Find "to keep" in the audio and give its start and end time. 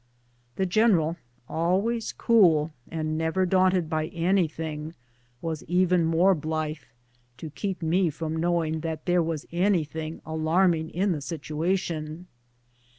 7.37-7.83